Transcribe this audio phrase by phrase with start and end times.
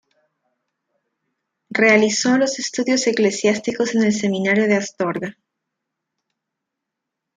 [1.69, 5.37] Realizó los estudios eclesiásticos en el seminario de Astorga.